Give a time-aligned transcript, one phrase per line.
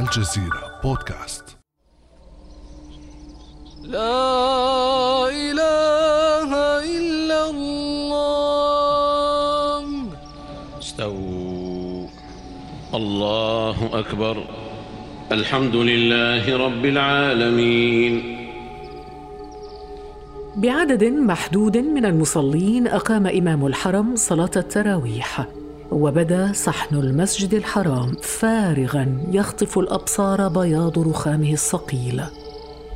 [0.00, 1.44] الجزيرة بودكاست.
[3.82, 6.50] لا إله
[6.98, 8.76] إلا الله.
[10.78, 12.06] استووا.
[12.94, 14.44] الله أكبر.
[15.32, 18.36] الحمد لله رب العالمين.
[20.56, 25.46] بعدد محدود من المصلين أقام إمام الحرم صلاة التراويح.
[25.92, 32.22] وبدا صحن المسجد الحرام فارغا يخطف الأبصار بياض رخامه الصقيل.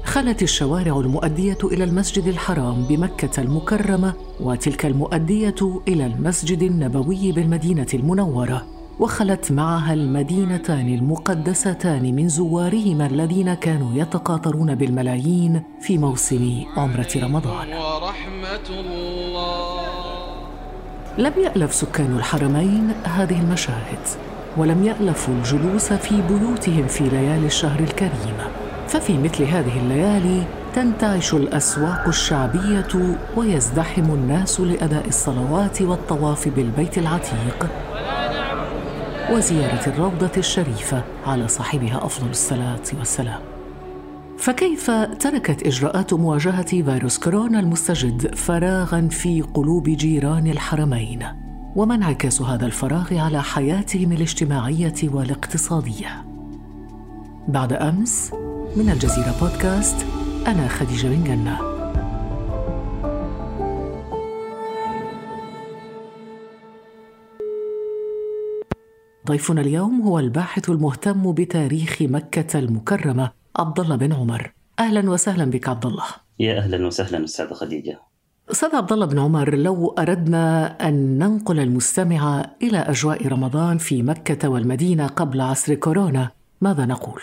[0.05, 8.66] خلت الشوارع المؤدية إلى المسجد الحرام بمكة المكرمة وتلك المؤدية إلى المسجد النبوي بالمدينة المنورة
[9.00, 17.69] وخلت معها المدينتان المقدستان من زوارهما الذين كانوا يتقاطرون بالملايين في موسم عمرة رمضان.
[17.69, 19.89] ورحمة الله.
[21.19, 23.98] لم يألف سكان الحرمين هذه المشاهد
[24.56, 28.36] ولم يألفوا الجلوس في بيوتهم في ليالي الشهر الكريم.
[28.89, 30.44] ففي مثل هذه الليالي
[30.75, 37.66] تنتعش الأسواق الشعبية ويزدحم الناس لأداء الصلوات والطواف بالبيت العتيق.
[39.33, 43.59] وزيارة الروضة الشريفة على صاحبها أفضل الصلاة والسلام.
[44.41, 51.27] فكيف تركت إجراءات مواجهة فيروس كورونا المستجد فراغا في قلوب جيران الحرمين؟
[51.77, 56.24] وما انعكاس هذا الفراغ على حياتهم الاجتماعية والاقتصادية؟
[57.48, 58.32] بعد أمس
[58.77, 60.06] من الجزيرة بودكاست
[60.47, 61.58] أنا خديجة بن جنة.
[69.27, 74.53] ضيفنا اليوم هو الباحث المهتم بتاريخ مكة المكرمة عبد الله بن عمر.
[74.79, 76.05] أهلا وسهلا بك عبد الله.
[76.39, 78.01] يا أهلا وسهلا أستاذة خديجة.
[78.51, 84.48] أستاذ عبد الله بن عمر لو أردنا أن ننقل المستمع إلى أجواء رمضان في مكة
[84.48, 87.21] والمدينة قبل عصر كورونا ماذا نقول؟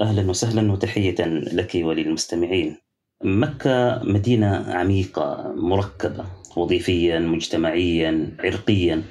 [0.00, 2.76] أهلا وسهلا وتحية لك وللمستمعين.
[3.24, 6.24] مكة مدينة عميقة مركبة
[6.56, 9.02] وظيفيا مجتمعيا عرقيا.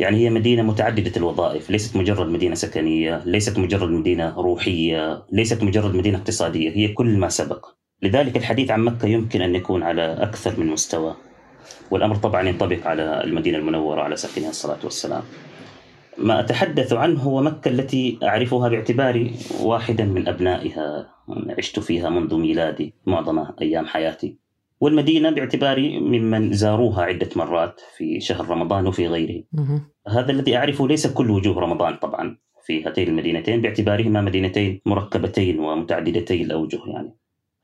[0.00, 5.94] يعني هي مدينة متعددة الوظائف ليست مجرد مدينة سكنية ليست مجرد مدينة روحية ليست مجرد
[5.94, 7.66] مدينة اقتصادية هي كل ما سبق.
[8.02, 11.16] لذلك الحديث عن مكة يمكن أن يكون على أكثر من مستوى.
[11.90, 15.22] والأمر طبعا ينطبق على المدينة المنورة على ساكنها الصلاة والسلام.
[16.18, 21.08] ما أتحدث عنه هو مكة التي أعرفها باعتباري واحدا من أبنائها.
[21.58, 24.47] عشت فيها منذ ميلادي معظم أيام حياتي.
[24.80, 29.44] والمدينة باعتباري ممن زاروها عدة مرات في شهر رمضان وفي غيره.
[30.08, 32.38] هذا الذي أعرفه ليس كل وجوه رمضان طبعا.
[32.66, 37.16] في هاتين المدينتين باعتبارهما مدينتين مركبتين ومتعددتي الأوجه يعني.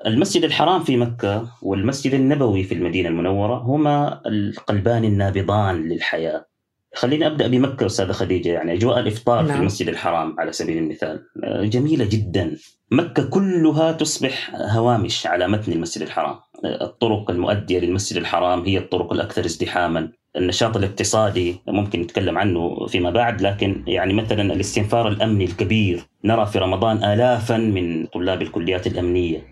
[0.07, 6.47] المسجد الحرام في مكة والمسجد النبوي في المدينة المنورة هما القلبان النابضان للحياة.
[6.95, 8.49] خليني أبدأ بمكة أستاذة خديجة.
[8.49, 9.53] يعني أجواء الإفطار نعم.
[9.53, 11.23] في المسجد الحرام على سبيل المثال
[11.71, 12.57] جميلة جدا.
[12.91, 16.37] مكة كلها تصبح هوامش على متن المسجد الحرام.
[16.65, 20.13] الطرق المؤدية للمسجد الحرام هي الطرق الأكثر ازدحاما.
[20.37, 26.59] النشاط الاقتصادي ممكن نتكلم عنه فيما بعد لكن يعني مثلا الاستنفار الأمني الكبير نرى في
[26.59, 29.47] رمضان آلافا من طلاب الكليات الأمنية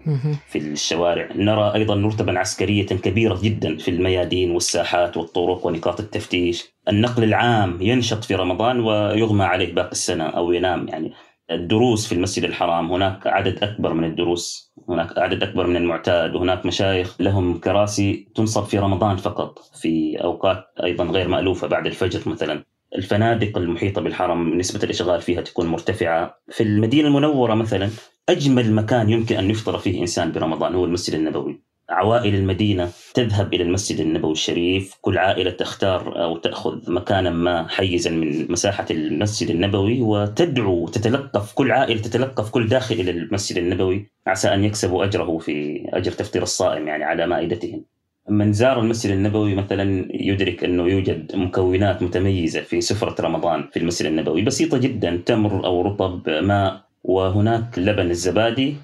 [0.48, 1.28] في الشوارع.
[1.34, 6.72] نرى أيضا مرتبا عسكرية كبيرة جدا في الميادين والساحات والطرق ونقاط التفتيش.
[6.88, 11.12] النقل العام ينشط في رمضان ويغمى عليه باقي السنة أو ينام يعني
[11.54, 12.92] الدروس في المسجد الحرام.
[12.92, 18.64] هناك عدد أكبر من الدروس هناك عدد أكبر من المعتاد وهناك مشايخ لهم كراسي تنصب
[18.64, 22.64] في رمضان فقط في أوقات أيضا غير مألوفة بعد الفجر مثلا.
[22.96, 26.38] الفنادق المحيطة بالحرم نسبة الإشغال فيها تكون مرتفعة.
[26.50, 27.90] في المدينة المنورة مثلا
[28.28, 31.71] أجمل مكان يمكن أن يفطر فيه إنسان برمضان هو المسجد النبوي.
[31.90, 34.94] عوائل المدينة تذهب إلى المسجد النبوي الشريف.
[35.00, 41.72] كل عائلة تختار أو تأخذ مكانا ما حيزا من مساحة المسجد النبوي وتدعو تتلقف كل
[41.72, 44.10] عائلة تتلقف كل داخل إلى المسجد النبوي.
[44.26, 47.84] عسى أن يكسبوا أجره في أجر تفطير الصائم يعني على مائدتهم.
[48.28, 54.06] من زار المسجد النبوي مثلا يدرك أنه يوجد مكونات متميزة في سفرة رمضان في المسجد
[54.06, 54.42] النبوي.
[54.42, 58.76] بسيطة جدا تمر أو رطب ماء وهناك لبن الزبادي.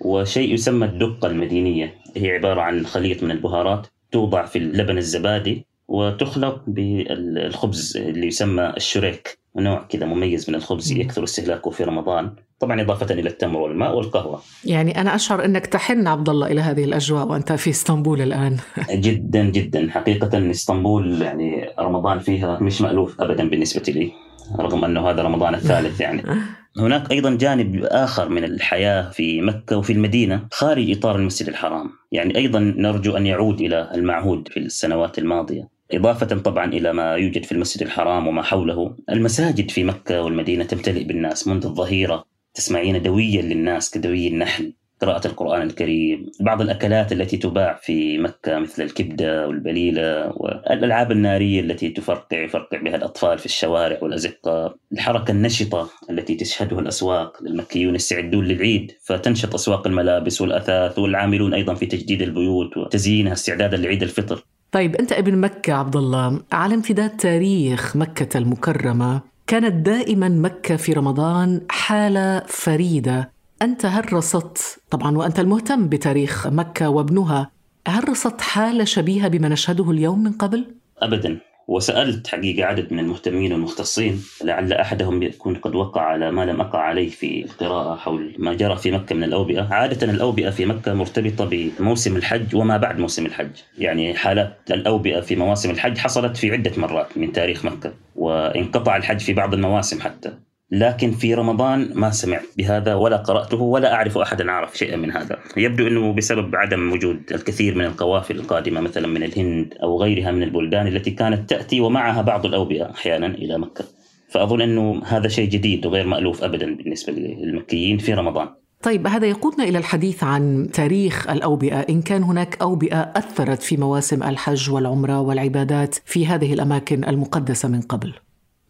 [0.00, 1.94] وشيء يسمى الدقة المدينية.
[2.16, 9.38] هي عبارة عن خليط من البهارات توضع في اللبن الزبادي وتخلط بالخبز اللي يسمى الشريك.
[9.56, 12.30] نوع كذا مميز من الخبز يكثر استهلاكه في رمضان.
[12.60, 14.40] طبعا إضافة إلى التمر والماء والقهوة.
[14.64, 18.56] يعني أنا أشعر أنك تحن عبد الله إلى هذه الأجواء وأنت في إسطنبول الآن.
[18.90, 19.90] جدا جدا.
[19.90, 24.12] حقيقة إسطنبول يعني رمضان فيها مش مألوف أبدا بالنسبة لي
[24.60, 26.22] رغم أنه هذا رمضان الثالث يعني.
[26.78, 31.90] هناك أيضا جانب آخر من الحياة في مكة وفي المدينة خارج إطار المسجد الحرام.
[32.12, 35.68] يعني أيضا نرجو أن يعود إلى المعهود في السنوات الماضية.
[35.92, 41.04] إضافة طبعا إلى ما يوجد في المسجد الحرام وما حوله المساجد في مكة والمدينة تمتلئ
[41.04, 44.72] بالناس منذ الظهيرة تسمعين دويا للناس كدوي النحل.
[45.00, 51.88] قراءة القرآن الكريم بعض الأكلات التي تباع في مكة مثل الكبدة والبليلة والألعاب النارية التي
[51.88, 58.92] تفرقع يفرقع بها الأطفال في الشوارع والأزقة الحركة النشطة التي تشهدها الأسواق المكيون يستعدون للعيد
[59.04, 64.44] فتنشط أسواق الملابس والأثاث والعاملون أيضا في تجديد البيوت وتزيينها استعدادا لعيد الفطر.
[64.72, 70.92] طيب أنت ابن مكة عبد الله على امتداد تاريخ مكة المكرمة كانت دائما مكة في
[70.92, 73.37] رمضان حالة فريدة.
[73.62, 77.50] أنت هل رصدت طبعا وأنت المهتم بتاريخ مكة وابنها
[77.88, 81.38] هل رصدت حالة شبيهة بما نشهده اليوم من قبل؟ أبدا.
[81.68, 86.78] وسألت حقيقة عدد من المهتمين والمختصين لعل أحدهم يكون قد وقع على ما لم أقع
[86.78, 89.68] عليه في القراءة حول ما جرى في مكة من الأوبئة.
[89.70, 93.50] عادة الأوبئة في مكة مرتبطة بموسم الحج وما بعد موسم الحج.
[93.78, 99.20] يعني حالات الأوبئة في مواسم الحج حصلت في عدة مرات من تاريخ مكة وانقطع الحج
[99.20, 100.47] في بعض المواسم حتى.
[100.70, 105.38] لكن في رمضان ما سمعت بهذا ولا قرأته ولا أعرف أحدا عرف شيئا من هذا.
[105.56, 110.42] يبدو أنه بسبب عدم وجود الكثير من القوافل القادمة مثلا من الهند أو غيرها من
[110.42, 113.84] البلدان التي كانت تأتي ومعها بعض الأوبئة أحيانا إلى مكة.
[114.30, 118.48] فأظن أنه هذا شيء جديد وغير مألوف أبدا بالنسبة للمكيين في رمضان.
[118.82, 121.80] طيب هذا يقودنا إلى الحديث عن تاريخ الأوبئة.
[121.80, 127.80] إن كان هناك أوبئة أثرت في مواسم الحج والعمرة والعبادات في هذه الأماكن المقدسة من
[127.80, 128.12] قبل.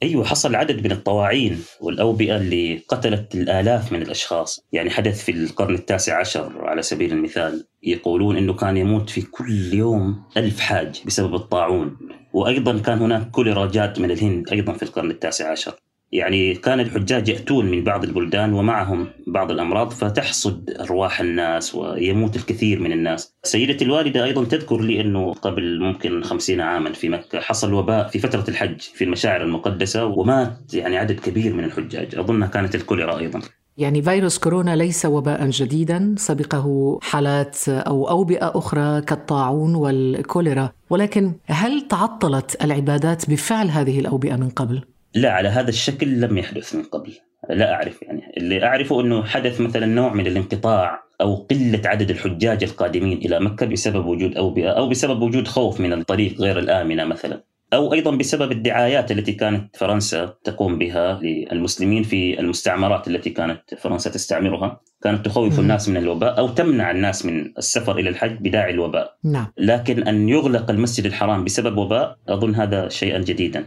[0.02, 5.74] أيوه حصل عدد من الطواعين والأوبئة اللي قتلت الآلاف من الأشخاص، يعني حدث في القرن
[5.74, 11.34] التاسع عشر على سبيل المثال، يقولون إنه كان يموت في كل يوم ألف حاج بسبب
[11.34, 11.96] الطاعون،
[12.32, 15.74] وأيضا كان هناك كوليرا جات من الهند أيضا في القرن التاسع عشر.
[16.12, 22.80] يعني كان الحجاج يأتون من بعض البلدان ومعهم بعض الأمراض فتحصد أرواح الناس ويموت الكثير
[22.80, 23.34] من الناس.
[23.42, 28.18] سيدتي الوالدة أيضا تذكر لي أنه قبل ممكن خمسين عاما في مكة حصل وباء في
[28.18, 32.14] فترة الحج في المشاعر المقدسة ومات يعني عدد كبير من الحجاج.
[32.16, 33.40] أظنها كانت الكوليرا أيضا.
[33.78, 40.72] يعني فيروس كورونا ليس وباء جديدا سبقه حالات أو أوبئة أخرى كالطاعون والكوليرا.
[40.90, 44.82] ولكن هل تعطلت العبادات بفعل هذه الأوبئة من قبل؟
[45.20, 47.12] لا على هذا الشكل لم يحدث من قبل.
[47.50, 48.22] لا أعرف يعني.
[48.36, 53.66] اللي أعرفه أنه حدث مثلا نوع من الانقطاع أو قلة عدد الحجاج القادمين إلى مكة
[53.66, 57.44] بسبب وجود أوبئة أو بسبب وجود خوف من الطريق غير الآمنة مثلا.
[57.72, 64.10] أو أيضا بسبب الدعايات التي كانت فرنسا تقوم بها للمسلمين في المستعمرات التي كانت فرنسا
[64.10, 64.80] تستعمرها.
[65.02, 69.14] كانت تخوف الناس من الوباء أو تمنع الناس من السفر إلى الحج بداعي الوباء.
[69.24, 69.46] نعم.
[69.58, 73.64] لكن أن يغلق المسجد الحرام بسبب وباء أظن هذا شيئا جديدا.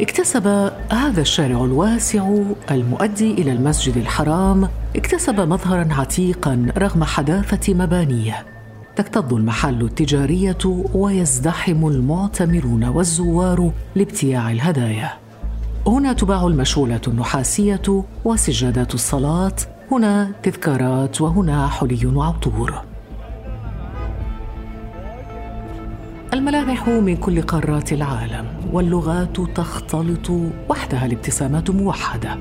[0.00, 0.46] اكتسب
[0.92, 2.38] هذا الشارع الواسع
[2.70, 8.46] المؤدي إلى المسجد الحرام اكتسب مظهرا عتيقا رغم حداثة مبانيه.
[8.96, 15.12] تكتظ المحال التجارية ويزدحم المعتمرون والزوار لابتياع الهدايا.
[15.86, 19.56] هنا تباع المشغوله النحاسية وسجادات الصلاة
[19.92, 22.93] هنا تذكارات وهنا حلي وعطور.
[26.34, 30.30] الملامح من كل قارات العالم واللغات تختلط
[30.68, 32.38] وحدها الابتسامات موحدة.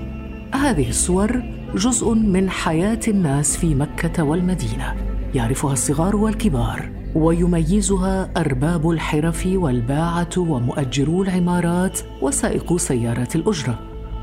[0.54, 1.44] هذه الصور
[1.76, 4.96] جزء من حياة الناس في مكة والمدينة
[5.36, 13.80] يعرفها الصغار والكبار ويميزها أرباب الحرف والباعة ومؤجرو العمارات وسائقو سيارات الأجرة.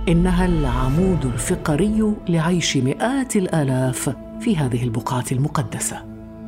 [0.08, 6.04] إنها العمود الفقري لعيش مئات الآلاف في هذه البقعة المقدسة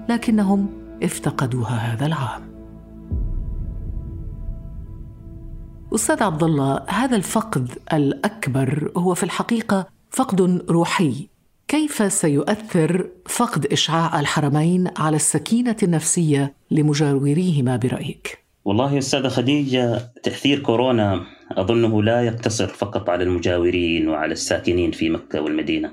[0.09, 0.67] لكنهم
[1.02, 2.52] افتقدوها هذا العام.
[5.95, 11.29] أستاذ عبد الله هذا الفقد الأكبر هو في الحقيقة فقد روحي
[11.69, 21.27] كيف سيؤثر فقد إشعاع الحرمين على السكينة النفسية لمجاوريهما برأيك؟ والله أستاذة خديجة تأثير كورونا
[21.51, 25.93] أظنه لا يقتصر فقط على المجاورين وعلى الساكنين في مكة والمدينة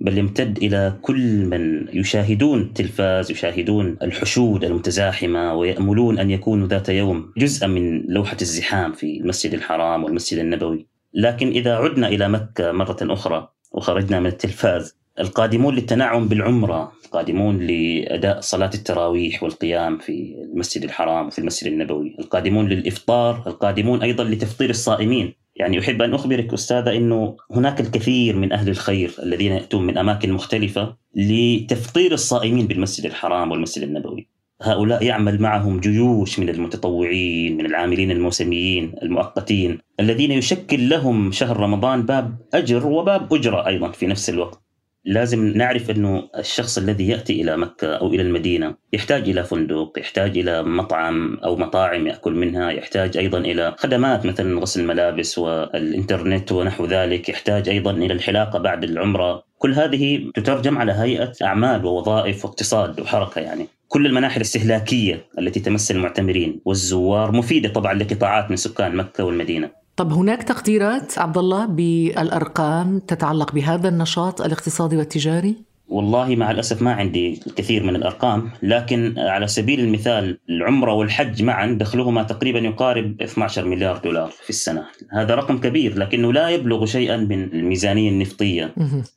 [0.00, 7.32] بل يمتد إلى كل من يشاهدون التلفاز يشاهدون الحشود المتزاحمة ويأملون أن يكونوا ذات يوم
[7.36, 10.86] جزءا من لوحة الزحام في المسجد الحرام والمسجد النبوي.
[11.14, 18.40] لكن إذا عدنا إلى مكة مرة أخرى وخرجنا من التلفاز القادمون للتنعم بالعمرة القادمون لأداء
[18.40, 25.39] صلاة التراويح والقيام في المسجد الحرام وفي المسجد النبوي القادمون للإفطار القادمون أيضا لتفطير الصائمين.
[25.60, 30.32] يعني أحب أن أخبرك أستاذة أنه هناك الكثير من أهل الخير الذين يأتون من أماكن
[30.32, 34.28] مختلفة لتفطير الصائمين بالمسجد الحرام والمسجد النبوي.
[34.62, 42.02] هؤلاء يعمل معهم جيوش من المتطوعين من العاملين الموسميين المؤقتين الذين يشكل لهم شهر رمضان
[42.02, 44.69] باب أجر وباب أجرة أيضا في نفس الوقت.
[45.04, 50.38] لازم نعرف إنه الشخص الذي يأتي إلى مكة أو إلى المدينة يحتاج إلى فندق، يحتاج
[50.38, 56.86] إلى مطعم أو مطاعم يأكل منها، يحتاج أيضا إلى خدمات مثلا غسل الملابس والإنترنت ونحو
[56.86, 63.00] ذلك، يحتاج أيضا إلى الحلاقة بعد العمرة، كل هذه تترجم على هيئة أعمال ووظائف واقتصاد
[63.00, 63.66] وحركة يعني.
[63.88, 69.79] كل المناحي الاستهلاكية التي تمس المعتمرين والزوار مفيدة طبعا لقطاعات من سكان مكة والمدينة.
[70.00, 75.56] طب هناك تقديرات عبد الله بالأرقام تتعلق بهذا النشاط الاقتصادي والتجاري؟
[75.88, 81.66] والله مع الأسف ما عندي الكثير من الأرقام، لكن على سبيل المثال العمرة والحج معا
[81.66, 87.16] دخلهما تقريبا يقارب 12 مليار دولار في السنة، هذا رقم كبير لكنه لا يبلغ شيئا
[87.16, 88.74] من الميزانية النفطية.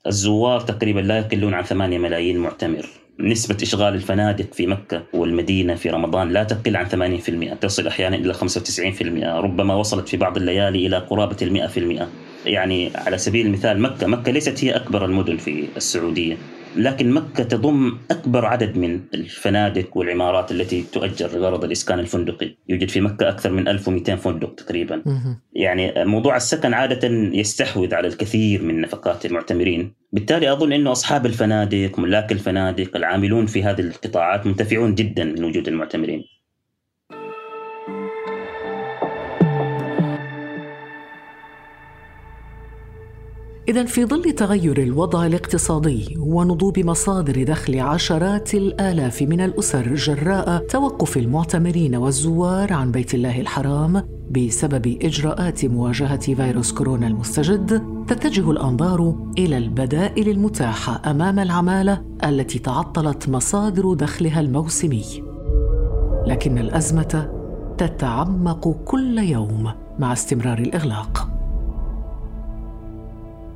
[0.08, 2.86] الزوار تقريبا لا يقلون عن 8 ملايين معتمر،
[3.20, 7.20] نسبة إشغال الفنادق في مكة والمدينة في رمضان لا تقل عن
[7.56, 8.44] 80% تصل أحيانا إلى 95%
[9.24, 12.08] ربما وصلت في بعض الليالي إلى قرابة المئة في المئة.
[12.46, 16.38] يعني على سبيل المثال مكة مكة ليست هي أكبر المدن في السعودية.
[16.76, 22.56] لكن مكة تضم أكبر عدد من الفنادق والعمارات التي تؤجر لغرض الإسكان الفندقي.
[22.70, 25.04] يوجد في مكة أكثر من 1200 فندق تقريبا.
[25.54, 29.94] يعني موضوع السكن عادة يستحوذ على الكثير من نفقات المعتمرين.
[30.12, 35.68] بالتالي أظن أنه أصحاب الفنادق ملاك الفنادق العاملون في هذه القطاعات منتفعون جدا من وجود
[35.68, 36.33] المعتمرين.
[43.68, 51.18] إذا في ظل تغير الوضع الاقتصادي ونضوب مصادر دخل عشرات الآلاف من الأسر جراء توقف
[51.18, 59.58] المعتمرين والزوار عن بيت الله الحرام بسبب إجراءات مواجهة فيروس كورونا المستجد، تتجه الأنظار إلى
[59.58, 65.06] البدائل المتاحة أمام العمالة التي تعطلت مصادر دخلها الموسمي.
[66.28, 67.32] لكن الأزمة
[67.78, 71.30] تتعمق كل يوم مع استمرار الإغلاق.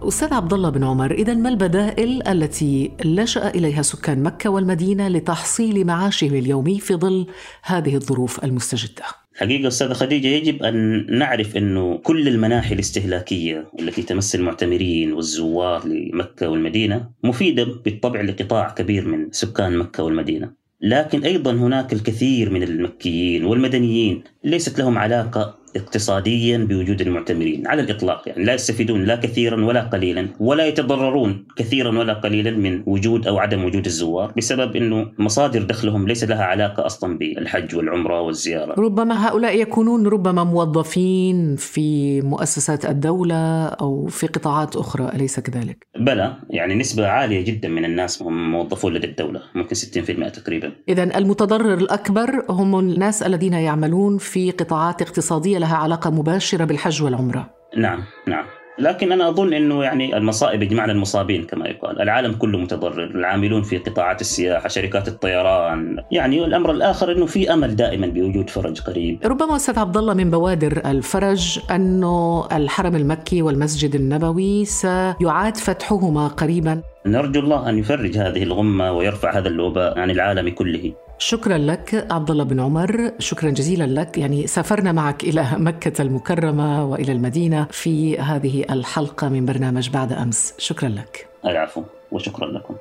[0.03, 5.85] أستاذ عبد الله بن عمر إذا ما البدائل التي لجأ إليها سكان مكة والمدينة لتحصيل
[5.85, 7.27] معاشهم اليومي في ظل
[7.63, 9.03] هذه الظروف المستجدة؟
[9.35, 16.49] حقيقة أستاذة خديجة يجب أن نعرف أنه كل المناحي الاستهلاكية التي تمس المعتمرين والزوار لمكة
[16.49, 20.51] والمدينة مفيدة بالطبع لقطاع كبير من سكان مكة والمدينة
[20.81, 28.27] لكن أيضا هناك الكثير من المكيين والمدنيين ليست لهم علاقة اقتصاديا بوجود المعتمرين على الإطلاق
[28.27, 33.37] يعني لا يستفيدون لا كثيرا ولا قليلا ولا يتضررون كثيرا ولا قليلا من وجود أو
[33.37, 38.73] عدم وجود الزوار بسبب إنه مصادر دخلهم ليس لها علاقة أصلا بالحج والعمرة والزيارة.
[38.79, 46.35] ربما هؤلاء يكونون ربما موظفين في مؤسسات الدولة أو في قطاعات أخرى أليس كذلك؟ بلى
[46.49, 50.71] يعني نسبة عالية جدا من الناس هم موظفون لدى الدولة ممكن 60% تقريبا.
[50.89, 57.49] اذا المتضرر الأكبر هم الناس الذين يعملون في قطاعات اقتصادية لها علاقة مباشرة بالحج والعمرة
[57.77, 58.45] نعم نعم
[58.79, 63.77] لكن أنا أظن إنه يعني المصائب يجمعنا المصابين كما يقال، العالم كله متضرر، العاملون في
[63.77, 69.19] قطاعات السياحة، شركات الطيران، يعني والامر الآخر إنه في أمل دائما بوجود فرج قريب.
[69.25, 76.81] ربما أستاذ عبد الله من بوادر الفرج انه الحرم المكي والمسجد النبوي سيعاد فتحهما قريبا.
[77.05, 80.93] نرجو الله أن يفرج هذه الغمة ويرفع هذا الوباء عن العالم كله.
[81.19, 84.17] شكرا لك عبد الله بن عمر شكرا جزيلا لك.
[84.17, 90.53] يعني سافرنا معك إلى مكة المكرمة وإلى المدينة في هذه الحلقة من برنامج بعد أمس.
[90.57, 91.27] شكرا لك.
[91.45, 92.75] العفو وشكرا لكم.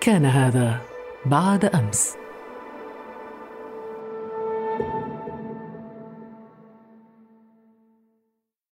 [0.00, 0.76] كان هذا
[1.26, 2.14] بعد أمس.